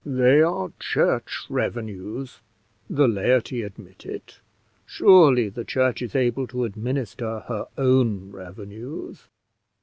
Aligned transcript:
"They 0.03 0.41
are 0.41 0.71
church 0.79 1.45
revenues: 1.47 2.39
the 2.89 3.07
laity 3.07 3.61
admit 3.61 4.03
it. 4.03 4.39
Surely 4.83 5.47
the 5.47 5.63
church 5.63 6.01
is 6.01 6.15
able 6.15 6.47
to 6.47 6.63
administer 6.65 7.41
her 7.41 7.67
own 7.77 8.31
revenues." 8.31 9.27